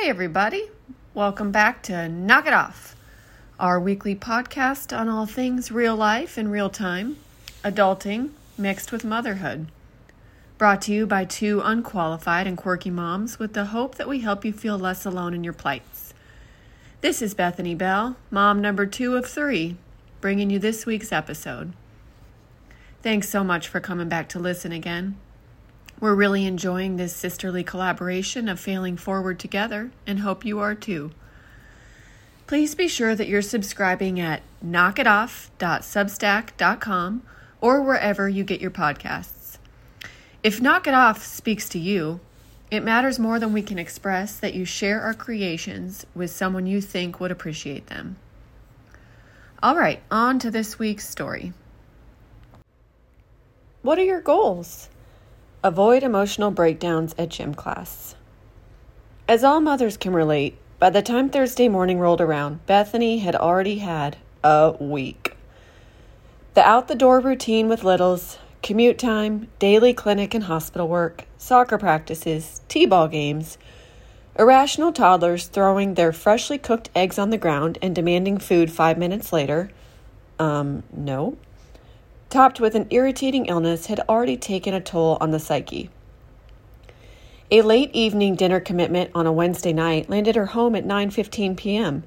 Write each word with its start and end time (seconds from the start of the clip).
Hey, 0.00 0.08
everybody. 0.08 0.70
Welcome 1.12 1.52
back 1.52 1.82
to 1.82 2.08
Knock 2.08 2.46
It 2.46 2.54
Off, 2.54 2.96
our 3.58 3.78
weekly 3.78 4.16
podcast 4.16 4.96
on 4.96 5.10
all 5.10 5.26
things 5.26 5.70
real 5.70 5.94
life 5.94 6.38
in 6.38 6.48
real 6.48 6.70
time, 6.70 7.18
adulting 7.62 8.30
mixed 8.56 8.92
with 8.92 9.04
motherhood. 9.04 9.66
Brought 10.56 10.80
to 10.82 10.92
you 10.94 11.06
by 11.06 11.26
two 11.26 11.60
unqualified 11.62 12.46
and 12.46 12.56
quirky 12.56 12.88
moms 12.88 13.38
with 13.38 13.52
the 13.52 13.66
hope 13.66 13.96
that 13.96 14.08
we 14.08 14.20
help 14.20 14.42
you 14.42 14.54
feel 14.54 14.78
less 14.78 15.04
alone 15.04 15.34
in 15.34 15.44
your 15.44 15.52
plights. 15.52 16.14
This 17.02 17.20
is 17.20 17.34
Bethany 17.34 17.74
Bell, 17.74 18.16
mom 18.30 18.62
number 18.62 18.86
two 18.86 19.16
of 19.16 19.26
three, 19.26 19.76
bringing 20.22 20.48
you 20.48 20.58
this 20.58 20.86
week's 20.86 21.12
episode. 21.12 21.74
Thanks 23.02 23.28
so 23.28 23.44
much 23.44 23.68
for 23.68 23.80
coming 23.80 24.08
back 24.08 24.30
to 24.30 24.38
listen 24.38 24.72
again. 24.72 25.18
We're 26.00 26.14
really 26.14 26.46
enjoying 26.46 26.96
this 26.96 27.14
sisterly 27.14 27.62
collaboration 27.62 28.48
of 28.48 28.58
failing 28.58 28.96
forward 28.96 29.38
together 29.38 29.90
and 30.06 30.20
hope 30.20 30.46
you 30.46 30.58
are 30.58 30.74
too. 30.74 31.10
Please 32.46 32.74
be 32.74 32.88
sure 32.88 33.14
that 33.14 33.28
you're 33.28 33.42
subscribing 33.42 34.18
at 34.18 34.40
knockitoff.substack.com 34.64 37.22
or 37.60 37.82
wherever 37.82 38.26
you 38.28 38.44
get 38.44 38.62
your 38.62 38.70
podcasts. 38.70 39.58
If 40.42 40.58
Knock 40.58 40.86
It 40.86 40.94
Off 40.94 41.22
speaks 41.22 41.68
to 41.68 41.78
you, 41.78 42.20
it 42.70 42.82
matters 42.82 43.18
more 43.18 43.38
than 43.38 43.52
we 43.52 43.60
can 43.60 43.78
express 43.78 44.38
that 44.38 44.54
you 44.54 44.64
share 44.64 45.02
our 45.02 45.12
creations 45.12 46.06
with 46.14 46.30
someone 46.30 46.66
you 46.66 46.80
think 46.80 47.20
would 47.20 47.30
appreciate 47.30 47.88
them. 47.88 48.16
All 49.62 49.76
right, 49.76 50.00
on 50.10 50.38
to 50.38 50.50
this 50.50 50.78
week's 50.78 51.06
story. 51.06 51.52
What 53.82 53.98
are 53.98 54.04
your 54.04 54.22
goals? 54.22 54.88
Avoid 55.62 56.02
emotional 56.02 56.50
breakdowns 56.50 57.14
at 57.18 57.28
gym 57.28 57.54
class. 57.54 58.14
As 59.28 59.44
all 59.44 59.60
mothers 59.60 59.98
can 59.98 60.14
relate, 60.14 60.56
by 60.78 60.88
the 60.88 61.02
time 61.02 61.28
Thursday 61.28 61.68
morning 61.68 61.98
rolled 61.98 62.22
around, 62.22 62.64
Bethany 62.64 63.18
had 63.18 63.36
already 63.36 63.80
had 63.80 64.16
a 64.42 64.74
week. 64.80 65.36
The 66.54 66.62
out 66.62 66.88
the 66.88 66.94
door 66.94 67.20
routine 67.20 67.68
with 67.68 67.84
littles, 67.84 68.38
commute 68.62 68.98
time, 68.98 69.48
daily 69.58 69.92
clinic 69.92 70.32
and 70.32 70.44
hospital 70.44 70.88
work, 70.88 71.26
soccer 71.36 71.76
practices, 71.76 72.62
t 72.68 72.86
ball 72.86 73.08
games, 73.08 73.58
irrational 74.38 74.92
toddlers 74.92 75.46
throwing 75.46 75.92
their 75.92 76.10
freshly 76.10 76.56
cooked 76.56 76.88
eggs 76.96 77.18
on 77.18 77.28
the 77.28 77.36
ground 77.36 77.76
and 77.82 77.94
demanding 77.94 78.38
food 78.38 78.72
five 78.72 78.96
minutes 78.96 79.30
later. 79.30 79.70
Um, 80.38 80.84
no 80.90 81.36
topped 82.30 82.60
with 82.60 82.76
an 82.76 82.86
irritating 82.90 83.46
illness, 83.46 83.86
had 83.86 84.00
already 84.08 84.36
taken 84.36 84.72
a 84.72 84.80
toll 84.80 85.18
on 85.20 85.32
the 85.32 85.40
psyche. 85.40 85.90
A 87.50 87.62
late 87.62 87.90
evening 87.92 88.36
dinner 88.36 88.60
commitment 88.60 89.10
on 89.12 89.26
a 89.26 89.32
Wednesday 89.32 89.72
night 89.72 90.08
landed 90.08 90.36
her 90.36 90.46
home 90.46 90.76
at 90.76 90.86
9:15 90.86 91.56
p.m., 91.56 92.04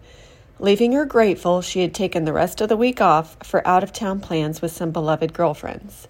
leaving 0.60 0.94
her 0.94 1.04
grateful 1.04 1.62
she 1.62 1.82
had 1.82 1.94
taken 1.94 2.24
the 2.24 2.32
rest 2.32 2.62
of 2.62 2.70
the 2.70 2.78
week 2.78 3.02
off 3.02 3.36
for 3.44 3.68
out-of-town 3.68 4.22
plans 4.22 4.62
with 4.62 4.72
some 4.72 4.92
beloved 4.92 5.34
girlfriends. 5.34 6.08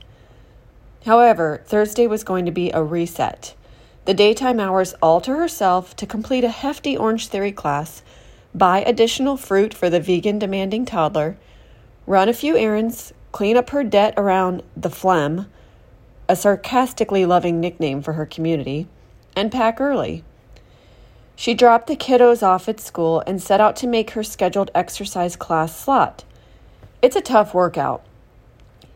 However, 1.06 1.64
Thursday 1.66 2.06
was 2.06 2.23
going 2.23 2.45
to 2.45 2.52
be 2.52 2.69
a 2.69 2.84
reset. 2.84 3.56
The 4.06 4.14
daytime 4.14 4.59
hours 4.59 4.94
all 5.02 5.22
to 5.22 5.31
herself 5.31 5.95
to 5.95 6.06
complete 6.06 6.44
a 6.44 6.50
hefty 6.50 6.95
Orange 6.95 7.28
Theory 7.28 7.52
class, 7.52 8.03
buy 8.53 8.81
additional 8.81 9.38
fruit 9.38 9.73
for 9.73 9.89
the 9.89 10.00
vegan 10.00 10.38
demanding 10.38 10.86
toddler, 10.86 11.38
run 12.06 12.30
a 12.30 12.34
few 12.34 12.56
errands, 12.56 13.14
clean 13.34 13.58
up 13.58 13.72
her 13.72 13.84
debt 13.84 14.14
around 14.16 14.64
the 14.78 14.89
phlegm, 14.89 15.48
a 16.30 16.36
sarcastically 16.38 17.26
loving 17.26 17.59
nickname 17.59 18.02
for 18.02 18.14
her 18.14 18.25
community, 18.25 18.88
and 19.36 19.52
pack 19.52 19.81
early. 19.81 20.23
She 21.36 21.53
dropped 21.53 21.88
the 21.88 21.95
kiddos 21.95 22.44
off 22.44 22.70
at 22.70 22.80
school 22.80 23.22
and 23.25 23.42
set 23.42 23.59
out 23.59 23.75
to 23.78 23.88
make 23.88 24.12
her 24.12 24.23
scheduled 24.23 24.72
exercise 24.73 25.36
class 25.36 25.78
slot. 25.78 26.23
It's 27.02 27.16
a 27.16 27.22
tough 27.22 27.53
workout. 27.53 28.06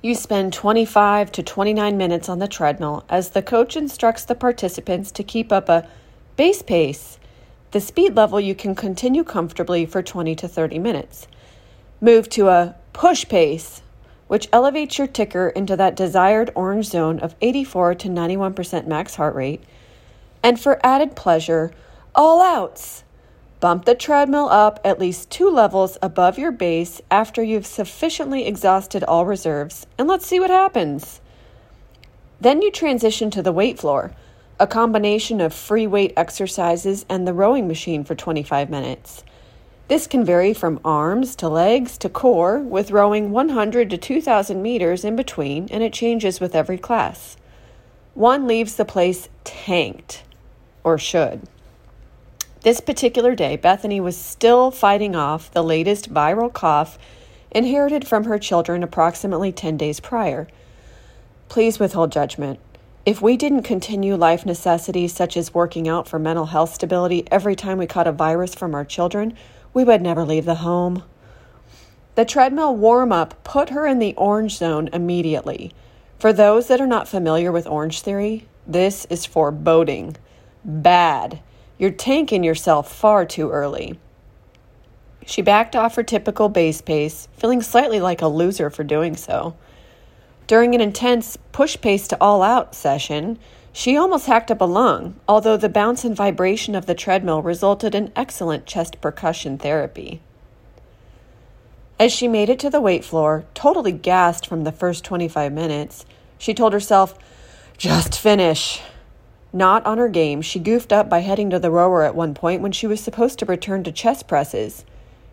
You 0.03 0.13
spend 0.13 0.53
25 0.53 1.31
to 1.31 1.43
29 1.43 1.97
minutes 1.97 2.29
on 2.29 2.37
the 2.37 2.47
treadmill 2.47 3.03
as 3.09 3.31
the 3.31 3.41
coach 3.41 3.75
instructs 3.75 4.23
the 4.23 4.35
participants 4.35 5.11
to 5.11 5.23
keep 5.23 5.51
up 5.51 5.67
a 5.67 5.87
base 6.35 6.61
pace, 6.61 7.17
the 7.71 7.81
speed 7.81 8.15
level 8.15 8.39
you 8.39 8.53
can 8.53 8.75
continue 8.75 9.23
comfortably 9.23 9.85
for 9.87 10.03
20 10.03 10.35
to 10.35 10.47
30 10.47 10.77
minutes. 10.77 11.27
Move 11.99 12.29
to 12.29 12.47
a 12.49 12.75
push 12.93 13.27
pace, 13.27 13.81
which 14.27 14.49
elevates 14.51 14.97
your 14.97 15.07
ticker 15.07 15.49
into 15.49 15.75
that 15.75 15.95
desired 15.95 16.51
orange 16.55 16.85
zone 16.85 17.19
of 17.19 17.35
84 17.41 17.95
to 17.95 18.09
91% 18.09 18.87
max 18.87 19.15
heart 19.15 19.35
rate. 19.35 19.63
And 20.43 20.59
for 20.59 20.79
added 20.85 21.15
pleasure, 21.15 21.71
all 22.13 22.41
outs. 22.41 23.03
Bump 23.59 23.85
the 23.85 23.95
treadmill 23.95 24.49
up 24.49 24.79
at 24.83 24.99
least 24.99 25.31
two 25.31 25.49
levels 25.49 25.97
above 26.01 26.37
your 26.37 26.51
base 26.51 27.01
after 27.09 27.41
you've 27.41 27.65
sufficiently 27.65 28.45
exhausted 28.45 29.03
all 29.03 29.25
reserves, 29.25 29.87
and 29.97 30.07
let's 30.07 30.27
see 30.27 30.39
what 30.39 30.51
happens. 30.51 31.21
Then 32.39 32.61
you 32.61 32.69
transition 32.69 33.31
to 33.31 33.41
the 33.41 33.51
weight 33.51 33.79
floor, 33.79 34.13
a 34.59 34.67
combination 34.67 35.41
of 35.41 35.53
free 35.53 35.87
weight 35.87 36.13
exercises 36.15 37.03
and 37.09 37.27
the 37.27 37.33
rowing 37.33 37.67
machine 37.67 38.03
for 38.03 38.13
25 38.13 38.69
minutes. 38.69 39.23
This 39.87 40.05
can 40.05 40.25
vary 40.25 40.53
from 40.53 40.81
arms 40.83 41.35
to 41.37 41.47
legs 41.47 41.97
to 41.99 42.09
core, 42.09 42.59
with 42.59 42.91
rowing 42.91 43.31
100 43.31 43.89
to 43.89 43.97
2,000 43.97 44.61
meters 44.61 45.05
in 45.05 45.15
between, 45.15 45.69
and 45.71 45.81
it 45.81 45.93
changes 45.93 46.41
with 46.41 46.55
every 46.55 46.77
class. 46.77 47.37
One 48.13 48.47
leaves 48.47 48.75
the 48.75 48.83
place 48.83 49.29
tanked, 49.45 50.23
or 50.83 50.97
should. 50.97 51.47
This 52.63 52.81
particular 52.81 53.33
day, 53.33 53.55
Bethany 53.55 54.01
was 54.01 54.17
still 54.17 54.71
fighting 54.71 55.15
off 55.15 55.51
the 55.51 55.63
latest 55.63 56.13
viral 56.13 56.51
cough 56.51 56.99
inherited 57.51 58.05
from 58.05 58.25
her 58.25 58.37
children 58.37 58.83
approximately 58.83 59.53
10 59.53 59.77
days 59.77 60.01
prior. 60.01 60.47
Please 61.47 61.79
withhold 61.79 62.11
judgment. 62.11 62.59
If 63.05 63.21
we 63.21 63.37
didn't 63.37 63.63
continue 63.63 64.15
life 64.15 64.45
necessities 64.45 65.13
such 65.13 65.37
as 65.37 65.53
working 65.53 65.87
out 65.87 66.09
for 66.09 66.19
mental 66.19 66.47
health 66.47 66.73
stability 66.73 67.25
every 67.31 67.55
time 67.55 67.77
we 67.77 67.87
caught 67.87 68.05
a 68.05 68.11
virus 68.11 68.53
from 68.53 68.75
our 68.75 68.83
children, 68.83 69.37
we 69.77 69.83
would 69.83 70.01
never 70.01 70.25
leave 70.25 70.45
the 70.45 70.55
home. 70.55 71.03
The 72.15 72.25
treadmill 72.25 72.75
warm 72.75 73.11
up 73.11 73.43
put 73.43 73.69
her 73.69 73.85
in 73.85 73.99
the 73.99 74.15
orange 74.15 74.57
zone 74.57 74.89
immediately. 74.91 75.71
For 76.17 76.33
those 76.33 76.67
that 76.67 76.81
are 76.81 76.87
not 76.87 77.07
familiar 77.07 77.51
with 77.51 77.67
Orange 77.67 78.01
Theory, 78.01 78.47
this 78.65 79.05
is 79.11 79.27
foreboding. 79.27 80.17
Bad. 80.65 81.41
You're 81.77 81.91
tanking 81.91 82.43
yourself 82.43 82.91
far 82.91 83.23
too 83.23 83.51
early. 83.51 83.99
She 85.27 85.43
backed 85.43 85.75
off 85.75 85.93
her 85.93 86.01
typical 86.01 86.49
base 86.49 86.81
pace, 86.81 87.27
feeling 87.37 87.61
slightly 87.61 87.99
like 87.99 88.23
a 88.23 88.27
loser 88.27 88.71
for 88.71 88.83
doing 88.83 89.15
so. 89.15 89.55
During 90.47 90.73
an 90.73 90.81
intense 90.81 91.37
push 91.51 91.79
pace 91.79 92.07
to 92.07 92.17
all 92.19 92.41
out 92.41 92.73
session, 92.73 93.37
she 93.77 93.95
almost 93.95 94.25
hacked 94.25 94.49
up 94.49 94.59
a 94.59 94.65
lung, 94.65 95.13
although 95.27 95.55
the 95.55 95.69
bounce 95.69 96.03
and 96.03 96.15
vibration 96.15 96.73
of 96.73 96.87
the 96.87 96.95
treadmill 96.95 97.43
resulted 97.43 97.93
in 97.93 98.11
excellent 98.15 98.65
chest 98.65 98.99
percussion 99.01 99.55
therapy. 99.55 100.19
As 101.99 102.11
she 102.11 102.27
made 102.27 102.49
it 102.49 102.57
to 102.57 102.71
the 102.71 102.81
weight 102.81 103.05
floor, 103.05 103.45
totally 103.53 103.91
gassed 103.91 104.47
from 104.47 104.63
the 104.63 104.71
first 104.71 105.03
25 105.03 105.53
minutes, 105.53 106.07
she 106.39 106.55
told 106.55 106.73
herself, 106.73 107.19
Just 107.77 108.19
finish. 108.19 108.81
Not 109.53 109.85
on 109.85 109.99
her 109.99 110.09
game, 110.09 110.41
she 110.41 110.57
goofed 110.57 110.91
up 110.91 111.07
by 111.07 111.19
heading 111.19 111.51
to 111.51 111.59
the 111.59 111.69
rower 111.69 112.01
at 112.01 112.15
one 112.15 112.33
point 112.33 112.63
when 112.63 112.71
she 112.71 112.87
was 112.87 112.99
supposed 112.99 113.37
to 113.37 113.45
return 113.45 113.83
to 113.83 113.91
chest 113.91 114.27
presses. 114.27 114.85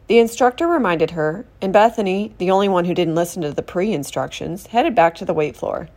The 0.06 0.18
instructor 0.18 0.66
reminded 0.66 1.12
her, 1.12 1.46
and 1.62 1.72
Bethany, 1.72 2.34
the 2.36 2.50
only 2.50 2.68
one 2.68 2.84
who 2.84 2.92
didn't 2.92 3.14
listen 3.14 3.40
to 3.40 3.52
the 3.52 3.62
pre 3.62 3.90
instructions, 3.94 4.66
headed 4.66 4.94
back 4.94 5.14
to 5.14 5.24
the 5.24 5.32
weight 5.32 5.56
floor. 5.56 5.88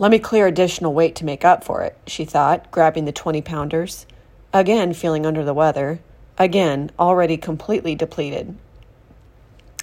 Let 0.00 0.12
me 0.12 0.20
clear 0.20 0.46
additional 0.46 0.94
weight 0.94 1.16
to 1.16 1.24
make 1.24 1.44
up 1.44 1.64
for 1.64 1.82
it, 1.82 1.96
she 2.06 2.24
thought, 2.24 2.70
grabbing 2.70 3.04
the 3.04 3.10
20 3.10 3.42
pounders. 3.42 4.06
Again, 4.52 4.92
feeling 4.92 5.26
under 5.26 5.44
the 5.44 5.54
weather. 5.54 5.98
Again, 6.38 6.92
already 7.00 7.36
completely 7.36 7.96
depleted. 7.96 8.56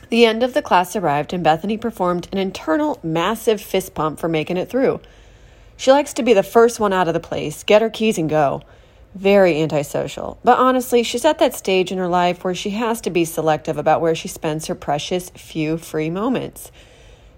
The 0.10 0.26
end 0.26 0.42
of 0.42 0.54
the 0.54 0.62
class 0.62 0.96
arrived, 0.96 1.34
and 1.34 1.44
Bethany 1.44 1.78
performed 1.78 2.30
an 2.32 2.38
internal 2.38 2.98
massive 3.04 3.60
fist 3.60 3.94
pump 3.94 4.18
for 4.18 4.30
making 4.30 4.56
it 4.56 4.70
through. 4.70 5.02
She 5.76 5.92
likes 5.92 6.14
to 6.14 6.24
be 6.24 6.34
the 6.34 6.44
first 6.44 6.80
one 6.80 6.94
out 6.94 7.10
of 7.10 7.14
the 7.14 7.20
place, 7.20 7.64
get 7.64 7.82
her 7.82 7.90
keys 7.90 8.18
and 8.18 8.30
go. 8.30 8.62
Very 9.16 9.62
antisocial. 9.62 10.38
But 10.46 10.60
honestly, 10.60 11.04
she's 11.04 11.26
at 11.26 11.40
that 11.40 11.54
stage 11.54 11.92
in 11.92 11.98
her 11.98 12.08
life 12.08 12.46
where 12.46 12.56
she 12.56 12.70
has 12.70 13.02
to 13.02 13.10
be 13.10 13.26
selective 13.26 13.78
about 13.78 14.00
where 14.00 14.16
she 14.16 14.30
spends 14.30 14.68
her 14.68 14.76
precious 14.76 15.30
few 15.32 15.78
free 15.78 16.10
moments 16.10 16.72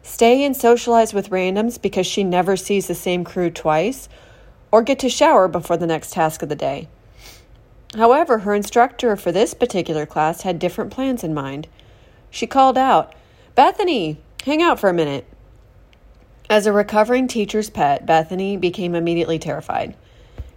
stay 0.08 0.44
and 0.44 0.56
socialize 0.56 1.14
with 1.14 1.30
randoms 1.30 1.82
because 1.82 2.08
she 2.08 2.24
never 2.24 2.56
sees 2.56 2.88
the 2.88 2.96
same 2.96 3.24
crew 3.24 3.50
twice, 3.50 4.08
or 4.72 4.82
get 4.82 5.00
to 5.00 5.10
shower 5.10 5.48
before 5.48 5.78
the 5.78 5.88
next 5.88 6.14
task 6.14 6.42
of 6.42 6.50
the 6.50 6.56
day. 6.56 6.88
However, 7.96 8.40
her 8.40 8.54
instructor 8.54 9.16
for 9.16 9.32
this 9.32 9.54
particular 9.54 10.06
class 10.06 10.42
had 10.42 10.60
different 10.60 10.92
plans 10.92 11.24
in 11.24 11.34
mind. 11.34 11.68
She 12.30 12.48
called 12.48 12.78
out, 12.78 13.14
Bethany, 13.56 14.20
hang 14.44 14.62
out 14.62 14.80
for 14.80 14.90
a 14.90 14.94
minute. 14.94 15.26
As 16.50 16.66
a 16.66 16.74
recovering 16.74 17.28
teacher's 17.28 17.70
pet, 17.70 18.06
Bethany 18.06 18.58
became 18.58 18.96
immediately 18.96 19.40
terrified. 19.40 19.96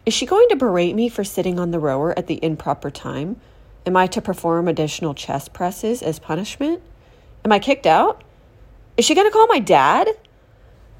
Is 0.06 0.14
she 0.14 0.26
going 0.26 0.48
to 0.48 0.56
berate 0.56 0.94
me 0.94 1.08
for 1.08 1.24
sitting 1.24 1.58
on 1.58 1.70
the 1.70 1.78
rower 1.78 2.16
at 2.18 2.26
the 2.26 2.42
improper 2.42 2.90
time? 2.90 3.40
Am 3.86 3.96
I 3.96 4.06
to 4.08 4.20
perform 4.20 4.68
additional 4.68 5.14
chest 5.14 5.52
presses 5.52 6.02
as 6.02 6.18
punishment? 6.18 6.82
Am 7.44 7.52
I 7.52 7.58
kicked 7.58 7.86
out? 7.86 8.22
Is 8.96 9.04
she 9.04 9.14
going 9.14 9.26
to 9.26 9.32
call 9.32 9.46
my 9.46 9.58
dad? 9.58 10.08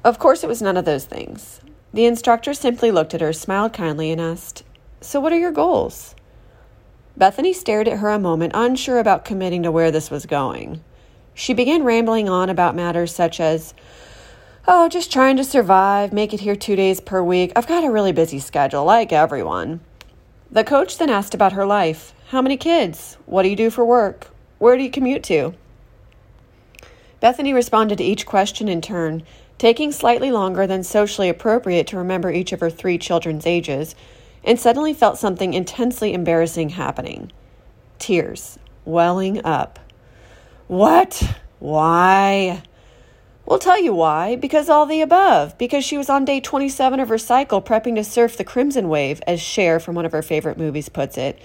Of 0.03 0.17
course, 0.17 0.43
it 0.43 0.47
was 0.47 0.61
none 0.61 0.77
of 0.77 0.85
those 0.85 1.05
things. 1.05 1.61
The 1.93 2.05
instructor 2.05 2.53
simply 2.53 2.89
looked 2.89 3.13
at 3.13 3.21
her, 3.21 3.33
smiled 3.33 3.73
kindly, 3.73 4.11
and 4.11 4.19
asked, 4.19 4.63
So, 5.01 5.19
what 5.19 5.33
are 5.33 5.37
your 5.37 5.51
goals? 5.51 6.15
Bethany 7.17 7.53
stared 7.53 7.87
at 7.87 7.99
her 7.99 8.09
a 8.09 8.17
moment, 8.17 8.53
unsure 8.55 8.97
about 8.97 9.25
committing 9.25 9.63
to 9.63 9.71
where 9.71 9.91
this 9.91 10.09
was 10.09 10.25
going. 10.25 10.83
She 11.33 11.53
began 11.53 11.83
rambling 11.83 12.29
on 12.29 12.49
about 12.49 12.75
matters 12.75 13.13
such 13.13 13.39
as, 13.39 13.73
Oh, 14.67 14.87
just 14.87 15.11
trying 15.11 15.37
to 15.37 15.43
survive, 15.43 16.13
make 16.13 16.33
it 16.33 16.39
here 16.39 16.55
two 16.55 16.75
days 16.75 16.99
per 16.99 17.21
week. 17.21 17.51
I've 17.55 17.67
got 17.67 17.83
a 17.83 17.91
really 17.91 18.11
busy 18.11 18.39
schedule, 18.39 18.85
like 18.85 19.11
everyone. 19.11 19.81
The 20.49 20.63
coach 20.63 20.97
then 20.97 21.09
asked 21.09 21.33
about 21.33 21.53
her 21.53 21.65
life. 21.65 22.13
How 22.29 22.41
many 22.41 22.57
kids? 22.57 23.17
What 23.25 23.43
do 23.43 23.49
you 23.49 23.55
do 23.55 23.69
for 23.69 23.85
work? 23.85 24.27
Where 24.59 24.77
do 24.77 24.83
you 24.83 24.91
commute 24.91 25.23
to? 25.23 25.53
Bethany 27.21 27.53
responded 27.53 27.99
to 27.99 28.03
each 28.03 28.25
question 28.25 28.67
in 28.67 28.81
turn, 28.81 29.23
taking 29.57 29.91
slightly 29.91 30.31
longer 30.31 30.67
than 30.67 30.83
socially 30.83 31.29
appropriate 31.29 31.87
to 31.87 31.97
remember 31.97 32.31
each 32.31 32.51
of 32.51 32.59
her 32.59 32.69
three 32.69 32.97
children's 32.97 33.45
ages, 33.45 33.95
and 34.43 34.59
suddenly 34.59 34.93
felt 34.93 35.19
something 35.19 35.53
intensely 35.53 36.13
embarrassing 36.13 36.69
happening. 36.69 37.31
Tears 37.99 38.57
welling 38.85 39.45
up. 39.45 39.79
What? 40.67 41.37
Why? 41.59 42.63
We'll 43.45 43.59
tell 43.59 43.79
you 43.79 43.93
why. 43.93 44.35
Because 44.35 44.67
all 44.67 44.87
the 44.87 45.01
above. 45.01 45.55
Because 45.59 45.85
she 45.85 45.97
was 45.97 46.09
on 46.09 46.25
day 46.25 46.39
27 46.39 46.99
of 46.99 47.09
her 47.09 47.19
cycle 47.19 47.61
prepping 47.61 47.95
to 47.95 48.03
surf 48.03 48.35
the 48.35 48.43
crimson 48.43 48.89
wave, 48.89 49.21
as 49.27 49.39
Cher 49.39 49.79
from 49.79 49.93
one 49.93 50.05
of 50.05 50.11
her 50.11 50.23
favorite 50.23 50.57
movies 50.57 50.89
puts 50.89 51.19
it. 51.19 51.39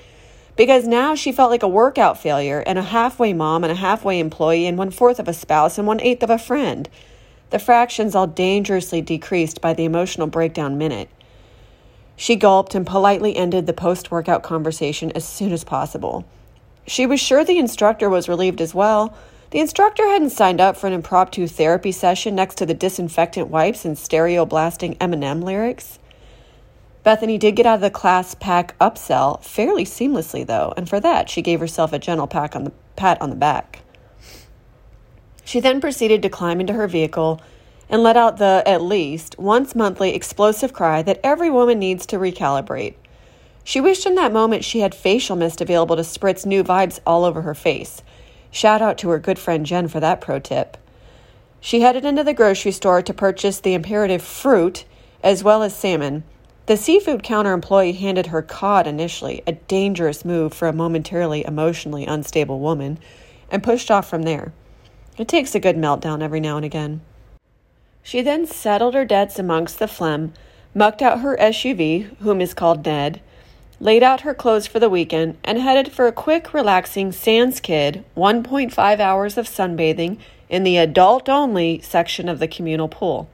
Because 0.56 0.86
now 0.86 1.14
she 1.14 1.32
felt 1.32 1.50
like 1.50 1.62
a 1.62 1.68
workout 1.68 2.18
failure 2.18 2.62
and 2.66 2.78
a 2.78 2.82
halfway 2.82 3.34
mom 3.34 3.62
and 3.62 3.70
a 3.70 3.76
halfway 3.76 4.18
employee 4.18 4.66
and 4.66 4.78
one 4.78 4.90
fourth 4.90 5.18
of 5.18 5.28
a 5.28 5.34
spouse 5.34 5.76
and 5.76 5.86
one 5.86 6.00
eighth 6.00 6.22
of 6.22 6.30
a 6.30 6.38
friend. 6.38 6.88
The 7.50 7.58
fractions 7.58 8.14
all 8.14 8.26
dangerously 8.26 9.02
decreased 9.02 9.60
by 9.60 9.74
the 9.74 9.84
emotional 9.84 10.26
breakdown 10.26 10.78
minute. 10.78 11.10
She 12.16 12.36
gulped 12.36 12.74
and 12.74 12.86
politely 12.86 13.36
ended 13.36 13.66
the 13.66 13.74
post 13.74 14.10
workout 14.10 14.42
conversation 14.42 15.12
as 15.12 15.28
soon 15.28 15.52
as 15.52 15.62
possible. 15.62 16.24
She 16.86 17.04
was 17.04 17.20
sure 17.20 17.44
the 17.44 17.58
instructor 17.58 18.08
was 18.08 18.28
relieved 18.28 18.62
as 18.62 18.74
well. 18.74 19.14
The 19.50 19.60
instructor 19.60 20.06
hadn't 20.06 20.30
signed 20.30 20.60
up 20.60 20.76
for 20.76 20.86
an 20.86 20.94
impromptu 20.94 21.46
therapy 21.46 21.92
session 21.92 22.34
next 22.34 22.56
to 22.56 22.66
the 22.66 22.74
disinfectant 22.74 23.48
wipes 23.48 23.84
and 23.84 23.98
stereo 23.98 24.46
blasting 24.46 24.94
Eminem 24.96 25.44
lyrics. 25.44 25.98
Bethany 27.06 27.38
did 27.38 27.54
get 27.54 27.66
out 27.66 27.76
of 27.76 27.80
the 27.82 27.88
class 27.88 28.34
pack 28.34 28.76
upsell 28.80 29.40
fairly 29.40 29.84
seamlessly, 29.84 30.44
though, 30.44 30.74
and 30.76 30.88
for 30.88 30.98
that 30.98 31.30
she 31.30 31.40
gave 31.40 31.60
herself 31.60 31.92
a 31.92 32.00
gentle 32.00 32.26
pat 32.26 32.56
on 32.56 32.64
the, 32.64 32.72
pat 32.96 33.22
on 33.22 33.30
the 33.30 33.36
back. 33.36 33.82
She 35.44 35.60
then 35.60 35.80
proceeded 35.80 36.20
to 36.22 36.28
climb 36.28 36.58
into 36.58 36.72
her 36.72 36.88
vehicle 36.88 37.40
and 37.88 38.02
let 38.02 38.16
out 38.16 38.38
the, 38.38 38.64
at 38.66 38.82
least, 38.82 39.38
once 39.38 39.76
monthly 39.76 40.16
explosive 40.16 40.72
cry 40.72 41.00
that 41.02 41.20
every 41.22 41.48
woman 41.48 41.78
needs 41.78 42.06
to 42.06 42.18
recalibrate. 42.18 42.96
She 43.62 43.80
wished 43.80 44.04
in 44.04 44.16
that 44.16 44.32
moment 44.32 44.64
she 44.64 44.80
had 44.80 44.92
facial 44.92 45.36
mist 45.36 45.60
available 45.60 45.94
to 45.94 46.02
spritz 46.02 46.44
new 46.44 46.64
vibes 46.64 46.98
all 47.06 47.24
over 47.24 47.42
her 47.42 47.54
face. 47.54 48.02
Shout 48.50 48.82
out 48.82 48.98
to 48.98 49.10
her 49.10 49.20
good 49.20 49.38
friend 49.38 49.64
Jen 49.64 49.86
for 49.86 50.00
that 50.00 50.20
pro 50.20 50.40
tip. 50.40 50.76
She 51.60 51.82
headed 51.82 52.04
into 52.04 52.24
the 52.24 52.34
grocery 52.34 52.72
store 52.72 53.00
to 53.02 53.14
purchase 53.14 53.60
the 53.60 53.74
imperative 53.74 54.22
fruit 54.22 54.84
as 55.22 55.44
well 55.44 55.62
as 55.62 55.72
salmon. 55.72 56.24
The 56.66 56.76
seafood 56.76 57.22
counter 57.22 57.52
employee 57.52 57.92
handed 57.92 58.26
her 58.26 58.42
cod 58.42 58.88
initially, 58.88 59.40
a 59.46 59.52
dangerous 59.52 60.24
move 60.24 60.52
for 60.52 60.66
a 60.66 60.72
momentarily 60.72 61.44
emotionally 61.44 62.04
unstable 62.04 62.58
woman, 62.58 62.98
and 63.52 63.62
pushed 63.62 63.88
off 63.88 64.10
from 64.10 64.24
there. 64.24 64.52
It 65.16 65.28
takes 65.28 65.54
a 65.54 65.60
good 65.60 65.76
meltdown 65.76 66.22
every 66.22 66.40
now 66.40 66.56
and 66.56 66.64
again. 66.64 67.02
She 68.02 68.20
then 68.20 68.46
settled 68.46 68.94
her 68.94 69.04
debts 69.04 69.38
amongst 69.38 69.78
the 69.78 69.86
phlegm, 69.86 70.32
mucked 70.74 71.02
out 71.02 71.20
her 71.20 71.36
SUV, 71.36 72.16
whom 72.18 72.40
is 72.40 72.52
called 72.52 72.84
Ned, 72.84 73.20
laid 73.78 74.02
out 74.02 74.22
her 74.22 74.34
clothes 74.34 74.66
for 74.66 74.80
the 74.80 74.90
weekend, 74.90 75.38
and 75.44 75.60
headed 75.60 75.92
for 75.92 76.08
a 76.08 76.12
quick, 76.12 76.52
relaxing 76.52 77.12
Sans 77.12 77.60
Kid 77.60 78.04
1.5 78.16 78.98
hours 78.98 79.38
of 79.38 79.46
sunbathing 79.46 80.18
in 80.48 80.64
the 80.64 80.78
adult 80.78 81.28
only 81.28 81.80
section 81.80 82.28
of 82.28 82.40
the 82.40 82.48
communal 82.48 82.88
pool. 82.88 83.28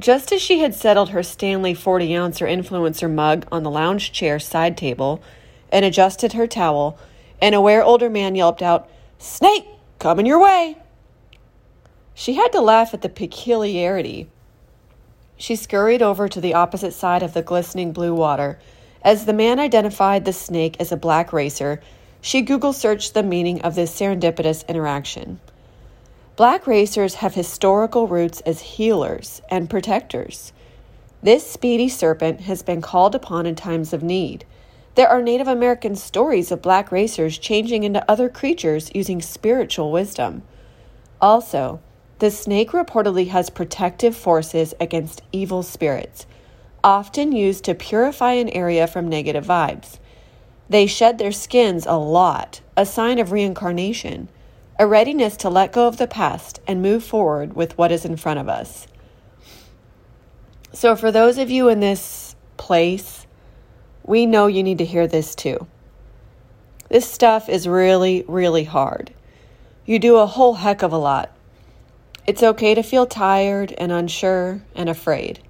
Just 0.00 0.32
as 0.32 0.40
she 0.40 0.60
had 0.60 0.74
settled 0.74 1.10
her 1.10 1.22
Stanley 1.22 1.74
40 1.74 2.16
ounce 2.16 2.40
or 2.40 2.46
influencer 2.46 3.12
mug 3.12 3.46
on 3.52 3.64
the 3.64 3.70
lounge 3.70 4.12
chair 4.12 4.38
side 4.38 4.74
table 4.74 5.22
and 5.70 5.84
adjusted 5.84 6.32
her 6.32 6.46
towel, 6.46 6.98
an 7.42 7.52
aware 7.52 7.84
older 7.84 8.08
man 8.08 8.34
yelped 8.34 8.62
out, 8.62 8.88
Snake, 9.18 9.66
coming 9.98 10.24
your 10.24 10.42
way! 10.42 10.78
She 12.14 12.32
had 12.32 12.50
to 12.52 12.62
laugh 12.62 12.94
at 12.94 13.02
the 13.02 13.10
peculiarity. 13.10 14.30
She 15.36 15.54
scurried 15.54 16.00
over 16.00 16.28
to 16.28 16.40
the 16.40 16.54
opposite 16.54 16.94
side 16.94 17.22
of 17.22 17.34
the 17.34 17.42
glistening 17.42 17.92
blue 17.92 18.14
water. 18.14 18.58
As 19.02 19.26
the 19.26 19.34
man 19.34 19.60
identified 19.60 20.24
the 20.24 20.32
snake 20.32 20.76
as 20.80 20.90
a 20.90 20.96
black 20.96 21.30
racer, 21.30 21.82
she 22.22 22.40
Google 22.40 22.72
searched 22.72 23.12
the 23.12 23.22
meaning 23.22 23.60
of 23.60 23.74
this 23.74 23.94
serendipitous 23.94 24.66
interaction. 24.66 25.40
Black 26.40 26.66
racers 26.66 27.16
have 27.16 27.34
historical 27.34 28.08
roots 28.08 28.40
as 28.46 28.62
healers 28.62 29.42
and 29.50 29.68
protectors. 29.68 30.54
This 31.22 31.46
speedy 31.46 31.86
serpent 31.86 32.40
has 32.40 32.62
been 32.62 32.80
called 32.80 33.14
upon 33.14 33.44
in 33.44 33.54
times 33.54 33.92
of 33.92 34.02
need. 34.02 34.46
There 34.94 35.06
are 35.06 35.20
Native 35.20 35.48
American 35.48 35.96
stories 35.96 36.50
of 36.50 36.62
black 36.62 36.90
racers 36.90 37.36
changing 37.36 37.84
into 37.84 38.10
other 38.10 38.30
creatures 38.30 38.90
using 38.94 39.20
spiritual 39.20 39.92
wisdom. 39.92 40.42
Also, 41.20 41.78
the 42.20 42.30
snake 42.30 42.70
reportedly 42.70 43.28
has 43.28 43.50
protective 43.50 44.16
forces 44.16 44.72
against 44.80 45.20
evil 45.32 45.62
spirits, 45.62 46.24
often 46.82 47.32
used 47.32 47.64
to 47.64 47.74
purify 47.74 48.32
an 48.32 48.48
area 48.48 48.86
from 48.86 49.10
negative 49.10 49.44
vibes. 49.44 49.98
They 50.70 50.86
shed 50.86 51.18
their 51.18 51.32
skins 51.32 51.84
a 51.84 51.98
lot, 51.98 52.62
a 52.78 52.86
sign 52.86 53.18
of 53.18 53.30
reincarnation, 53.30 54.30
a 54.80 54.86
readiness 54.86 55.36
to 55.36 55.50
let 55.50 55.72
go 55.72 55.86
of 55.86 55.98
the 55.98 56.06
past 56.06 56.58
and 56.66 56.80
move 56.80 57.04
forward 57.04 57.52
with 57.52 57.76
what 57.76 57.92
is 57.92 58.06
in 58.06 58.16
front 58.16 58.40
of 58.40 58.48
us. 58.48 58.86
So, 60.72 60.96
for 60.96 61.12
those 61.12 61.36
of 61.36 61.50
you 61.50 61.68
in 61.68 61.80
this 61.80 62.34
place, 62.56 63.26
we 64.02 64.24
know 64.24 64.46
you 64.46 64.62
need 64.62 64.78
to 64.78 64.86
hear 64.86 65.06
this 65.06 65.34
too. 65.34 65.66
This 66.88 67.06
stuff 67.06 67.50
is 67.50 67.68
really, 67.68 68.24
really 68.26 68.64
hard. 68.64 69.12
You 69.84 69.98
do 69.98 70.16
a 70.16 70.24
whole 70.24 70.54
heck 70.54 70.80
of 70.80 70.94
a 70.94 70.96
lot. 70.96 71.30
It's 72.26 72.42
okay 72.42 72.74
to 72.74 72.82
feel 72.82 73.04
tired 73.04 73.72
and 73.76 73.92
unsure 73.92 74.62
and 74.74 74.88
afraid. 74.88 75.40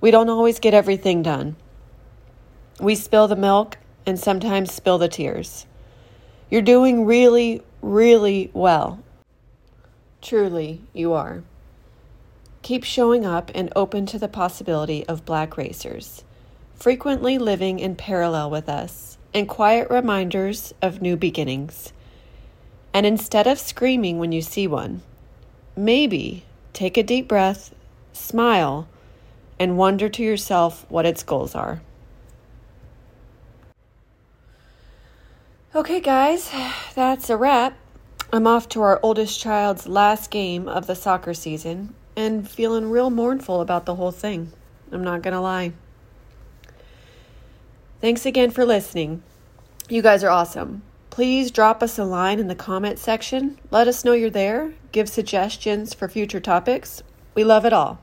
We 0.00 0.10
don't 0.10 0.28
always 0.28 0.58
get 0.58 0.74
everything 0.74 1.22
done. 1.22 1.54
We 2.80 2.96
spill 2.96 3.28
the 3.28 3.36
milk 3.36 3.78
and 4.04 4.18
sometimes 4.18 4.74
spill 4.74 4.98
the 4.98 5.06
tears. 5.06 5.66
You're 6.48 6.62
doing 6.62 7.04
really, 7.04 7.62
really 7.82 8.50
well. 8.54 9.00
Truly, 10.22 10.80
you 10.92 11.12
are. 11.12 11.42
Keep 12.62 12.84
showing 12.84 13.26
up 13.26 13.50
and 13.54 13.72
open 13.74 14.06
to 14.06 14.18
the 14.18 14.28
possibility 14.28 15.04
of 15.06 15.24
black 15.24 15.56
racers, 15.56 16.22
frequently 16.74 17.36
living 17.38 17.80
in 17.80 17.96
parallel 17.96 18.50
with 18.50 18.68
us, 18.68 19.18
and 19.34 19.48
quiet 19.48 19.90
reminders 19.90 20.72
of 20.80 21.02
new 21.02 21.16
beginnings. 21.16 21.92
And 22.94 23.06
instead 23.06 23.46
of 23.46 23.58
screaming 23.58 24.18
when 24.18 24.30
you 24.30 24.40
see 24.40 24.68
one, 24.68 25.02
maybe 25.76 26.44
take 26.72 26.96
a 26.96 27.02
deep 27.02 27.26
breath, 27.26 27.74
smile, 28.12 28.88
and 29.58 29.76
wonder 29.76 30.08
to 30.08 30.22
yourself 30.22 30.86
what 30.88 31.06
its 31.06 31.22
goals 31.22 31.56
are. 31.56 31.82
Okay, 35.74 36.00
guys, 36.00 36.50
that's 36.94 37.28
a 37.28 37.36
wrap. 37.36 37.76
I'm 38.32 38.46
off 38.46 38.68
to 38.70 38.82
our 38.82 39.00
oldest 39.02 39.38
child's 39.38 39.86
last 39.86 40.30
game 40.30 40.68
of 40.68 40.86
the 40.86 40.94
soccer 40.94 41.34
season 41.34 41.94
and 42.16 42.48
feeling 42.48 42.88
real 42.88 43.10
mournful 43.10 43.60
about 43.60 43.84
the 43.84 43.96
whole 43.96 44.12
thing. 44.12 44.52
I'm 44.90 45.04
not 45.04 45.22
going 45.22 45.34
to 45.34 45.40
lie. 45.40 45.72
Thanks 48.00 48.24
again 48.24 48.52
for 48.52 48.64
listening. 48.64 49.22
You 49.88 50.02
guys 50.02 50.24
are 50.24 50.30
awesome. 50.30 50.82
Please 51.10 51.50
drop 51.50 51.82
us 51.82 51.98
a 51.98 52.04
line 52.04 52.38
in 52.38 52.46
the 52.46 52.54
comment 52.54 52.98
section. 52.98 53.58
Let 53.70 53.88
us 53.88 54.04
know 54.04 54.12
you're 54.12 54.30
there. 54.30 54.72
Give 54.92 55.08
suggestions 55.08 55.92
for 55.92 56.08
future 56.08 56.40
topics. 56.40 57.02
We 57.34 57.44
love 57.44 57.66
it 57.66 57.72
all. 57.72 58.00